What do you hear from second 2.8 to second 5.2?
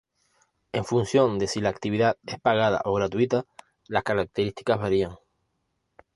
o gratuita las características varían.